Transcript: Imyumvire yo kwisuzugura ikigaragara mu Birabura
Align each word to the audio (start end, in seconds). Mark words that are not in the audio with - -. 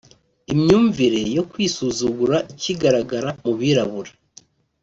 Imyumvire 0.53 1.19
yo 1.37 1.43
kwisuzugura 1.51 2.37
ikigaragara 2.51 3.29
mu 3.43 3.51
Birabura 3.59 4.11